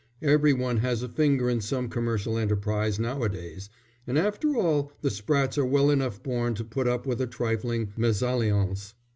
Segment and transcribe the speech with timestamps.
[0.23, 3.69] Every one has a finger in some commercial enterprise now a days,
[4.07, 7.93] and after all the Sprattes are well enough born to put up with a trifling
[7.95, 8.95] mésalliance.